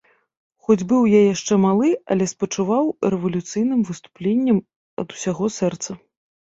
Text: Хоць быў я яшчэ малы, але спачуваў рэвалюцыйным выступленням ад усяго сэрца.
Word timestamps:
Хоць 0.69 0.85
быў 0.93 1.01
я 1.11 1.21
яшчэ 1.33 1.53
малы, 1.65 1.89
але 2.15 2.25
спачуваў 2.33 2.91
рэвалюцыйным 3.17 3.81
выступленням 3.93 4.57
ад 5.07 5.19
усяго 5.21 5.45
сэрца. 5.61 5.91